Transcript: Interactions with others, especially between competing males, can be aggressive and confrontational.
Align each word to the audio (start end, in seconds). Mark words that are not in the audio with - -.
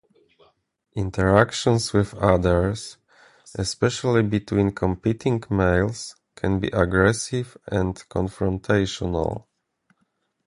Interactions 0.95 1.93
with 1.93 2.15
others, 2.15 2.97
especially 3.53 4.23
between 4.23 4.71
competing 4.73 5.43
males, 5.51 6.15
can 6.35 6.59
be 6.59 6.69
aggressive 6.69 7.55
and 7.67 7.93
confrontational. 8.09 9.45